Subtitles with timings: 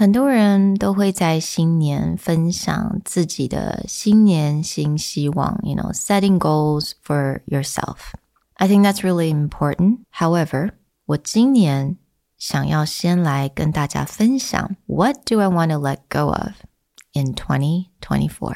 [0.00, 8.13] 很多人都会在新年分享自己的新年新希望，you know, setting goals for yourself.
[8.55, 9.99] I think that's really important.
[10.13, 10.71] However,
[11.05, 11.97] 我今年
[12.37, 16.53] 想要先来跟大家分享 What do I want to let go of
[17.13, 18.55] in 2024?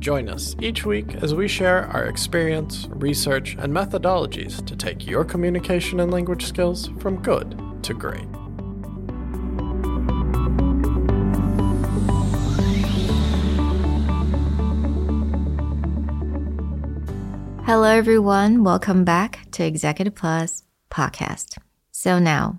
[0.00, 5.26] Join us each week as we share our experience, research, and methodologies to take your
[5.26, 7.50] communication and language skills from good
[7.82, 8.24] to great.
[17.66, 18.64] Hello, everyone.
[18.64, 21.58] Welcome back to Executive Plus podcast.
[21.92, 22.58] So, now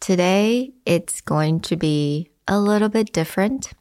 [0.00, 3.72] today it's going to be a little bit different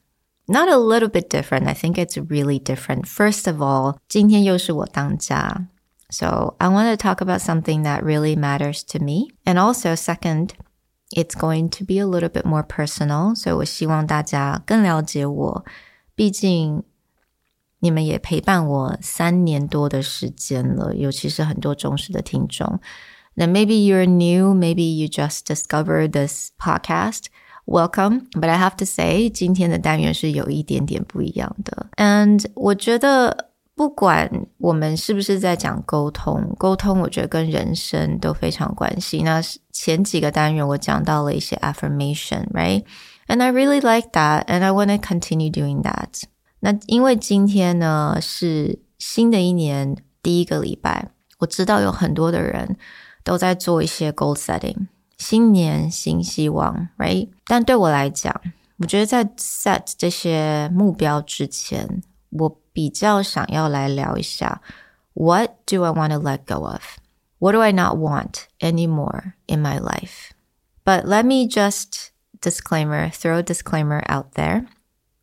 [0.49, 1.67] not a little bit different.
[1.67, 3.07] I think it's really different.
[3.07, 5.67] First of all, 今天又是我当家.
[6.09, 9.33] So I want to talk about something that really matters to me.
[9.45, 10.51] And also, second,
[11.11, 13.35] it's going to be a little bit more personal.
[13.35, 15.65] So 我希望大家更了解我。
[16.15, 16.85] 毕竟
[17.81, 22.81] 你们也陪伴我三年多的时间了，尤其是很多忠实的听众。
[23.37, 27.25] Then maybe you're new, maybe you just discovered this podcast
[27.66, 28.28] Welcome.
[28.32, 31.88] But I have to say，今天的单元是有一点点不一样的。
[31.98, 39.22] And 我觉得，不管我们是不是在讲沟通，沟通我觉得跟人生都非常关系。
[39.24, 46.24] 那前几个单元我讲到了一些 affirmation，right？And I really like that, and I want to continue doing that.
[46.60, 52.78] 那因为今天呢是新的一年第一个礼拜，我知道有很多的人
[53.24, 54.88] 都在做一些 goal setting。
[55.21, 57.29] 新年新希望，right？
[57.47, 58.41] 但对我来讲，
[58.79, 64.61] 我觉得在 set 这些目标之前，我比较想要来聊一下，
[65.15, 66.83] What do I want to let go of?
[67.39, 70.31] What do I not want anymore in my life?
[70.85, 72.11] But let me just
[72.41, 74.67] disclaimer, throw a disclaimer out there.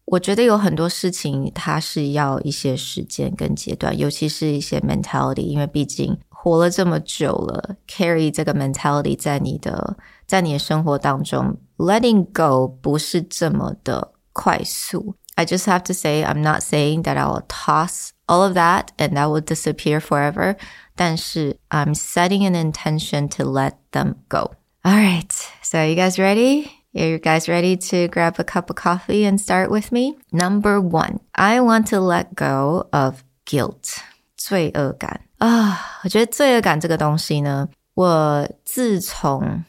[0.06, 15.16] 我觉得有很多事情它是要一些时间跟阶段，尤其是一些 mentality，因为毕竟 活了这么久了，carry 这个 mentality 在你的在你的生活当中，letting go 不是这么的快速。
[15.36, 19.14] I just have to say, I'm not saying that I will toss all of that and
[19.16, 20.58] that will disappear forever.
[20.96, 24.52] 但是 I'm setting an intention to let them go.
[24.84, 25.32] All right,
[25.64, 26.68] so you guys ready?
[26.96, 30.18] Are you guys ready to grab a cup of coffee and start with me?
[30.32, 34.04] Number one, I want to let go of guilt.
[34.38, 36.01] 罪恶感 啊！
[36.05, 39.65] 我觉得罪恶感这个东西呢，我自从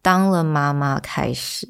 [0.00, 1.68] 当了妈妈开始，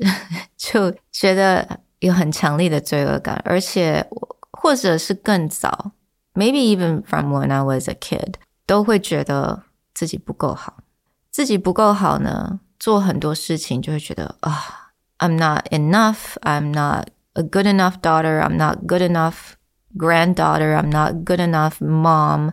[0.56, 4.09] 就觉得有很强烈的罪恶感，而且
[4.50, 5.92] 或者是更早
[6.34, 8.34] ，maybe even from when I was a kid，
[8.66, 9.62] 都会觉得
[9.94, 10.78] 自己不够好，
[11.31, 19.54] 自己不够好呢，做很多事情就会觉得啊，I'm not enough，I'm not a good enough daughter，I'm not good enough。
[19.97, 22.50] granddaughter, I'm not good enough mom,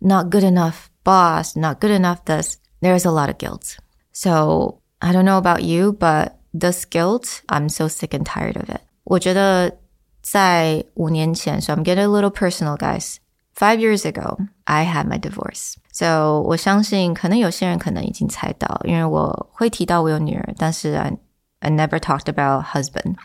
[0.00, 2.58] not good enough boss, not good enough this.
[2.80, 3.76] There's a lot of guilt.
[4.12, 8.68] So I don't know about you, but this guilt, I'm so sick and tired of
[8.68, 8.80] it.
[9.04, 9.78] 我觉得
[10.22, 13.16] 在五年前, so I'm getting a little personal, guys.
[13.54, 15.74] Five years ago, I had my divorce.
[15.92, 21.16] So 我相信可能有些人可能已经猜到，因为我会提到我有女儿，但是 I
[21.60, 23.16] I never talked about husband.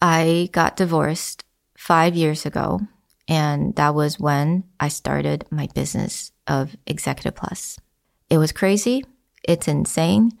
[0.00, 1.40] I got divorced
[1.76, 2.80] five years ago.
[3.28, 7.76] And that was when I started my business of Executive Plus.
[8.28, 9.04] It was crazy.
[9.42, 10.32] It's insane.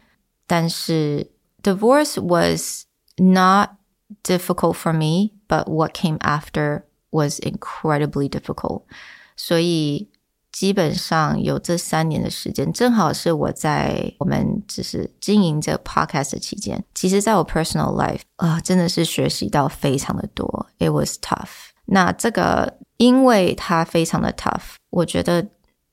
[0.46, 1.30] 但是
[1.62, 3.76] divorce was not
[4.24, 6.82] difficult for me, but what came after
[7.12, 8.82] was incredibly difficult.
[9.36, 10.08] 所以
[10.50, 16.84] 基本上有这三年的时间，正好是我在我们只是经营这 podcast 的期间。
[16.92, 20.66] 其实，在我 personal life 啊、呃，真的是学习到非常的多。
[20.78, 21.70] It was tough。
[21.86, 25.46] 那这个因为它非常的 tough，我觉得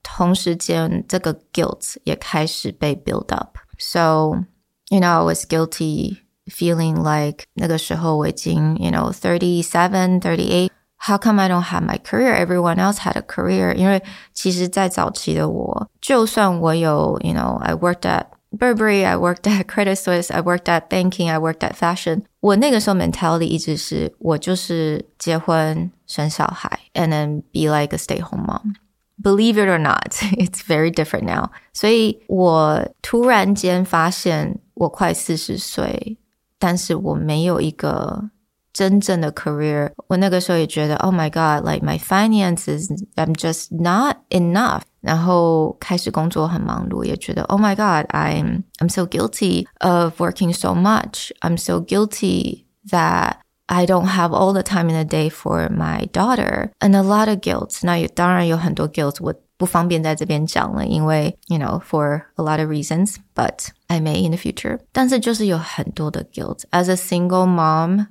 [0.04, 4.44] 同时间这个 guilt 也开始被 build up。So
[4.90, 10.70] you know, I was guilty, feeling like 那个时候我已经 you know thirty seven, thirty eight。
[11.00, 12.34] How come I don't have my career?
[12.34, 13.76] Everyone else had a career.
[13.76, 14.02] 因为
[14.34, 21.38] 其实，在早期的我，就算我有，you know, I worked at Burberry, I worked at Credit Suisse, I worked at banking, I
[21.38, 22.24] worked at fashion.
[22.40, 28.76] 我那个时候 mentality 一直是我就是结婚生小孩，and then be like a stay-home mom.
[29.22, 31.50] Believe it or not, it's very different now.
[31.74, 36.18] 所以我突然间发现，我快四十岁，
[36.58, 38.30] 但是我没有一个
[38.72, 44.84] 真正的 career，我那个时候也觉得，Oh my God，like my finances，I'm just not enough。
[45.02, 51.32] 然后开始工作很忙碌，也觉得，Oh my God，I'm I'm so guilty of working so much.
[51.42, 56.08] I'm so guilty that I don't have all the time in the day for my
[56.12, 57.80] daughter, and a lot of guilt.
[57.84, 64.80] 那当然有很多 guilt，我不方便在这边讲了，因为 you know for a lot of reasons, but I may in the future.
[64.92, 68.08] 但是就是有很多的 guilt as a single mom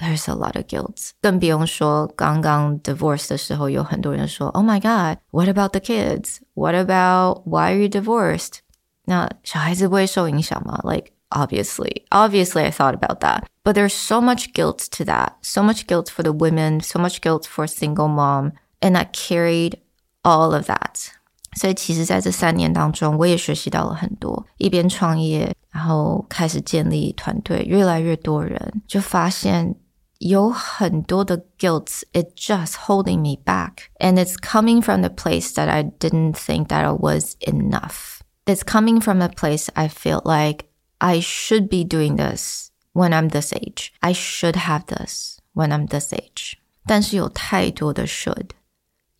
[0.00, 1.10] there's a lot of guilt.
[1.22, 6.38] 更不用说刚刚 divorce 的时候，有很多人说，Oh my God, what about the kids?
[6.54, 8.58] What about why are you divorced?
[9.04, 10.80] 那小孩子不会受影响吗？
[10.82, 13.44] Like obviously, obviously I thought about that.
[13.62, 15.34] But there's so much guilt to that.
[15.42, 18.52] So much guilt for the women, so much guilt for single mom.
[18.80, 19.78] And I carried
[20.22, 21.08] all of that.
[21.54, 24.46] 所以其实在这三年当中，我也学习到了很多。
[24.58, 29.74] 一边创业，然后开始建立团队，越来越多人，就发现
[30.20, 33.90] 有很多的 guilt, it just holding me back.
[34.00, 38.20] And it's coming from the place that I didn't think that it was enough.
[38.46, 40.66] It's coming from a place I feel like
[40.98, 43.92] I should be doing this when I'm this age.
[44.00, 46.54] I should have this when I'm this age.
[46.86, 48.50] 但是有太多的 should，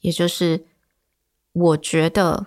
[0.00, 0.64] 也就是
[1.53, 2.47] 我觉得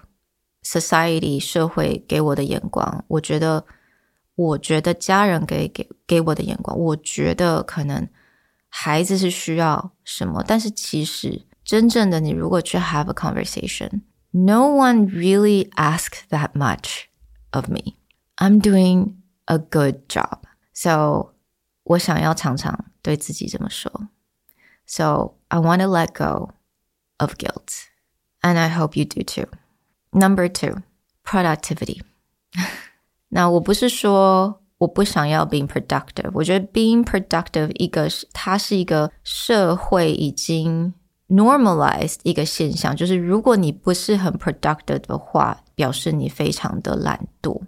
[0.64, 3.66] society 社会给我的眼光，我觉得，
[4.36, 8.08] 我觉得家人给给给我的眼光，我觉得可能
[8.74, 17.06] 孩子是需要什么，但是其实真正的你如果去 have a conversation，no one really asked that much
[17.52, 17.96] of me.
[18.38, 19.16] I'm doing
[19.46, 20.40] a good job.
[20.74, 21.34] So
[21.84, 24.10] 我想要常常对自己这么说。
[24.86, 26.52] So I want to let go
[27.18, 27.88] of guilt.
[28.42, 29.50] And I hope you do too.
[30.12, 30.82] Number two,
[31.26, 32.02] productivity.
[33.28, 36.30] 那我不是说 我不想要 being productive。
[36.34, 40.94] 我觉得 being productive 一个它是一个社会已经
[41.28, 47.62] normalized 一个现象，就是如果你不是很 productive 的话，表示你非常的懒惰。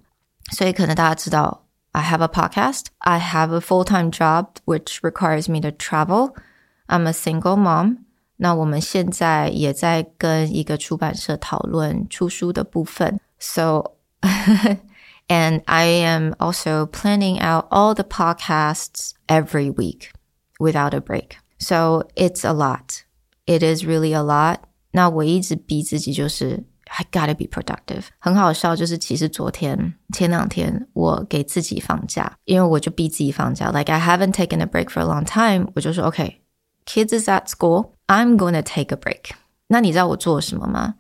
[0.52, 6.34] 所以可能大家知道，I have a podcast, I have a full-time job which requires me to travel.
[6.88, 7.98] I'm a single mom.
[8.38, 13.20] 那我们现在也在跟一个出版社讨论出书的部分。
[13.40, 13.92] So
[15.28, 20.12] And I am also planning out all the podcasts every week
[20.60, 21.38] without a break.
[21.58, 23.04] So it's a lot.
[23.46, 24.58] It is really a lot.
[24.92, 28.08] 那我一直逼自己就是 I gotta be productive。
[28.20, 33.72] 很好笑，就是其实昨天前两天我给自己放假，因为我就逼自己放假。
[33.72, 38.62] Like I haven't taken a break for a long time，我就说 OK，kids is at school，I'm going to
[38.62, 39.32] take a break。
[39.68, 40.96] 那你知道我做了什么吗？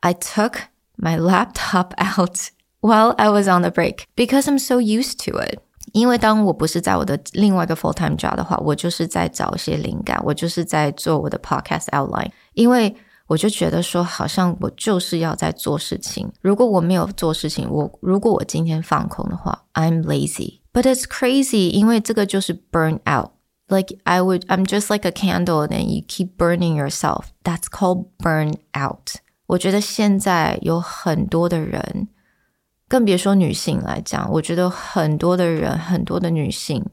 [0.00, 0.60] I took
[0.96, 2.48] my laptop out
[2.80, 5.58] while I was on the break because I'm so used to it.
[5.92, 12.30] 因为当我不是在我的另外一个 full time job 的话，我就是在找一些灵感，我就是在做我的 podcast outline。
[12.54, 12.94] 因为
[13.26, 16.30] 我就觉得说，好像我就是要在做事情。
[16.40, 26.36] 如果我没有做事情，我如果我今天放空的话，I'm lazy。But it's crazy，因为这个就是 burn out。Like I would, I'm just like a candle, and you keep
[26.36, 27.26] burning yourself.
[27.44, 29.16] That's called burn out。
[29.46, 32.08] 我觉得现在有很多的人。
[32.88, 36.84] 更别说女性来讲，我觉得很多的人，很多的女性，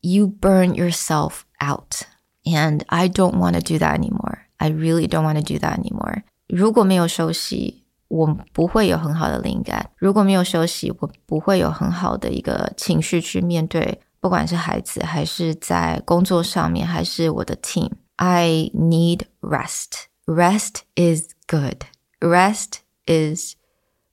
[0.00, 2.02] you burn yourself out,
[2.44, 4.38] and I don't want to do that anymore.
[4.56, 6.22] I really don't want to do that anymore.
[6.48, 20.06] 如果没有休息，我不会有很好的灵感；如果没有休息，我不会有很好的一个情绪去面对，不管是孩子，还是在工作上面，还是我的 team。I need rest.
[20.26, 21.86] Rest is good.
[22.20, 23.56] Rest is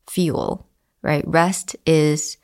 [0.05, 0.61] fuel
[1.05, 1.23] right?
[1.27, 2.37] Rest is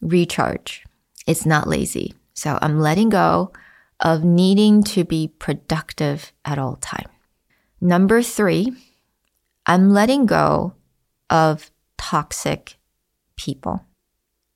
[0.00, 0.84] recharge.
[1.26, 2.14] It's not lazy.
[2.34, 3.52] So I'm letting go
[3.98, 7.08] of needing to be productive at all time.
[7.80, 8.72] Number three,
[9.66, 10.72] I'm letting go
[11.28, 12.78] of toxic
[13.36, 13.80] people.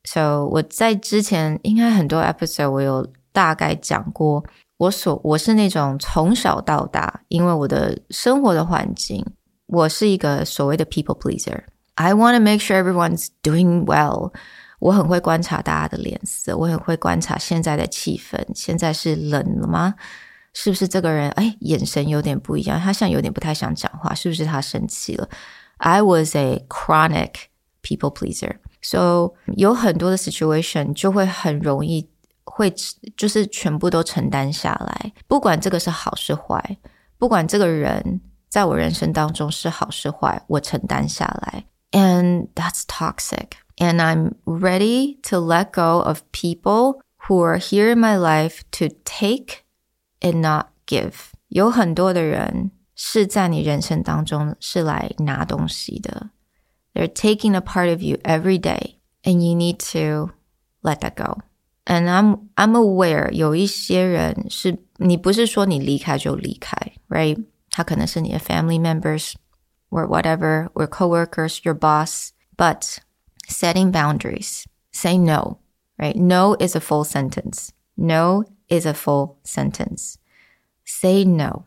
[0.04, 4.44] So 我在之前应该很多 episode 我有大概讲过，
[4.78, 9.24] 我所我是那种从小到大，因为我的生活的环境，
[9.66, 11.64] 我是一个所谓的 people pleaser。
[11.98, 14.32] I want to make sure everyone's doing well。
[14.80, 18.38] 我很会观察大家的脸色，我很会观察现在的气氛。
[18.54, 19.94] 现在是冷了吗？
[20.52, 22.78] 是不是这个人哎眼神有点不一样？
[22.78, 25.28] 他像有点不太想讲话，是不是他生气了？
[25.78, 27.32] I was a chronic
[27.82, 32.08] people pleaser, so 有很多的 situation 就会很容易
[32.44, 32.72] 会
[33.16, 36.78] 就是全部都承担下来，不管这个是好是坏，
[37.18, 43.56] 不管这个人在我人生当中是好是坏，我承担下来 ，and that's toxic.
[43.76, 48.88] And I'm ready to let go of people who are here in my life to
[49.04, 49.64] take
[50.20, 51.32] and not give。
[51.48, 56.30] 有很多的人是在你人生当中是来拿东西的。
[56.94, 60.30] They're taking a part of you every day, and you need to
[60.82, 61.40] let that go.
[61.84, 66.76] And I'm I'm aware 有一些人是你不是说你离开就离开，
[67.08, 67.44] right？
[67.70, 69.32] 他可能是你的 family members
[69.90, 72.98] or whatever, or coworkers, your boss, but
[73.46, 75.58] setting boundaries, say no,
[75.98, 76.16] right?
[76.16, 77.72] No is a full sentence.
[77.96, 80.16] No is a full sentence.
[80.84, 81.64] Say no.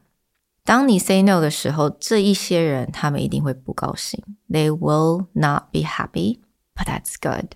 [0.65, 4.21] 当你 say no 的时候，这一些人他们一定会不高兴。
[4.49, 6.41] They will not be happy,
[6.75, 7.51] but that's good.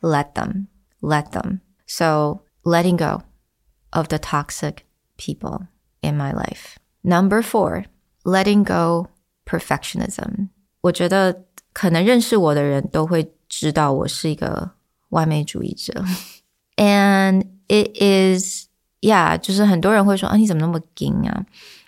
[0.00, 0.68] Let them,
[1.00, 1.60] let them.
[1.86, 3.22] So letting go
[3.90, 4.84] of the toxic
[5.16, 5.66] people
[6.00, 6.76] in my life.
[7.02, 7.86] Number four,
[8.24, 9.08] letting go
[9.49, 10.49] perfectionism.
[10.81, 14.71] 我觉得可能认识我的人都会知道我是一个
[15.09, 16.05] 完美主义者。
[16.77, 18.67] And it is
[19.01, 21.45] yeah，就是很多人会说啊，你怎么那么硬啊？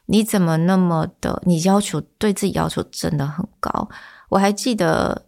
[0.07, 1.41] 你怎么那么的？
[1.45, 3.87] 你要求对自己要求真的很高。
[4.27, 5.25] 我还记得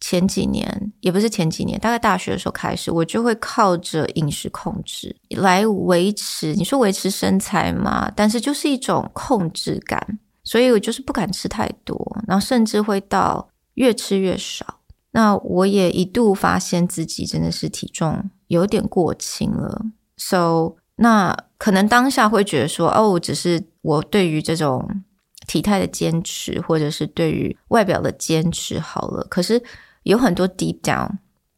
[0.00, 6.54] 前几年，也不是前几年，大概大学的时候开始，我就会靠着饮食控制来维持。
[6.54, 8.10] 你说维持身材嘛？
[8.16, 14.80] 但是就是一种控制感，所以我就是不敢吃太多，然后甚至会到越吃越少。
[15.12, 19.86] 那我也一度发现自己真的是体重有点过轻了
[20.16, 25.02] ，so 那可能当下会觉得说，哦，只是我对于这种
[25.46, 29.24] 体态的坚持，或者是对于外表的坚持好了。
[29.30, 29.62] 可是
[30.02, 31.08] 有很多 deep down，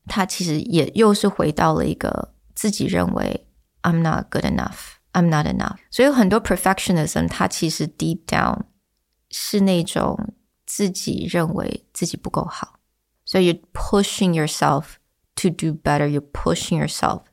[0.06, 3.46] 它其实也又是回到了一个自己认为
[3.82, 5.76] I'm not good enough，I'm not enough。
[5.90, 8.60] 所以很多 perfectionism，它其实 deep down
[9.29, 10.33] 是那种
[10.65, 12.79] 自己认为自己不够好。
[13.25, 14.95] So you're pushing yourself
[15.35, 16.07] to do better.
[16.07, 17.23] You're pushing yourself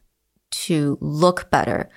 [0.67, 1.89] to look better，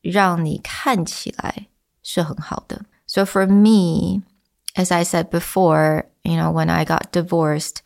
[0.00, 1.68] 让你看起来
[2.02, 2.86] 是很好的。
[3.06, 4.22] So for me,
[4.74, 7.78] as I said before, you know, when I got divorced,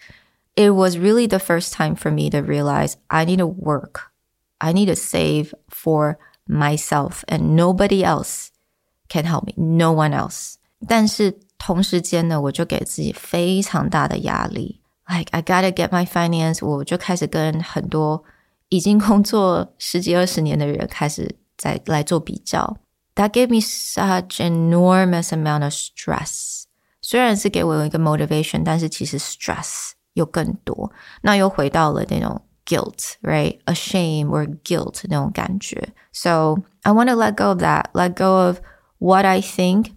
[0.55, 4.13] it was really the first time for me to realize I need to work.
[4.59, 8.51] I need to save for myself and nobody else
[9.09, 9.55] can help me.
[9.57, 10.58] No one else.
[10.87, 14.81] 但是同时间呢，我就给自己非常大的压力。
[15.07, 18.25] Like I gotta get my finance，我就开始跟很多
[18.69, 22.79] 已经工作十几二十年的人开始在来做比较，
[23.15, 26.65] That gave me such enormous amount of stress。
[27.01, 30.91] 虽然是给我一个 motivation，但是其实 stress 又更多。
[31.21, 35.91] 那又回到了那种 guilt，right？a shame or guilt 那种感觉。
[36.13, 37.91] So I want to let go of that.
[37.93, 38.59] Let go of
[38.99, 39.93] what I think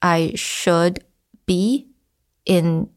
[0.00, 0.98] I should
[1.44, 1.86] be
[2.44, 2.88] in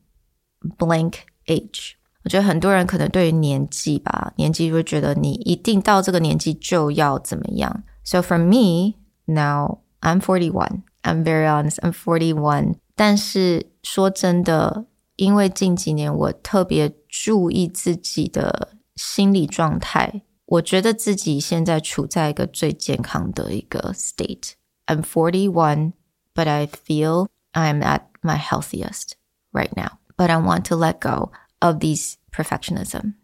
[0.77, 1.13] blank
[1.47, 1.93] age。
[2.23, 7.83] 我觉得很多人可能对于年纪吧，年纪会觉得你一定到这个年纪就要怎么样。
[8.03, 10.83] So for me now, I'm forty one.
[11.01, 11.79] I'm very honest.
[11.79, 12.75] I'm forty one.
[12.95, 24.51] 但是说真的，因为近几年我特别注意自己的心理状态，我觉得自己现在处在一个最健康的一个 state.
[24.87, 25.93] I'm forty one,
[26.33, 29.15] but I feel I'm at my healthiest
[29.53, 29.99] right now.
[30.17, 33.15] But I want to let go of these perfectionism.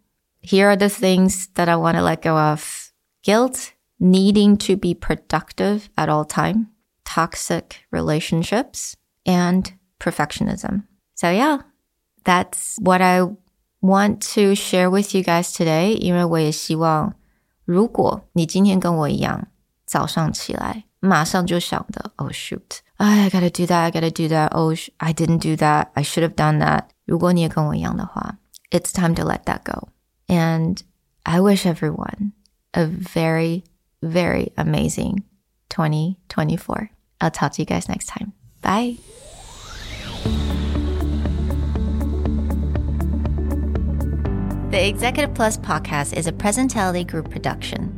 [0.42, 2.92] Here are the things that I want to let go of.
[3.24, 6.68] Guilt, needing to be productive at all time,
[7.04, 10.84] toxic relationships, and perfectionism.
[11.16, 11.60] So yeah,
[12.24, 13.24] that's what I
[13.82, 15.96] want to share with you guys today.
[15.98, 17.16] 因为我也希望，
[17.64, 19.48] 如果你今天跟我一样，
[19.86, 24.50] 早上起来 马上就想的，Oh shoot, I gotta do that, I gotta do that.
[24.52, 25.88] Oh, I didn't do that.
[25.94, 26.86] I should have done that.
[27.06, 28.38] 如果你也跟我一样的话，
[28.72, 29.90] it's time to let that go.
[30.28, 30.80] And
[31.24, 32.32] I wish everyone
[32.72, 33.64] a very,
[34.02, 35.24] very amazing
[35.70, 36.90] 2024.
[37.20, 38.34] I'll talk to you guys next time.
[38.62, 38.98] Bye.
[44.72, 47.98] The Executive Plus podcast is a Presentality Group production,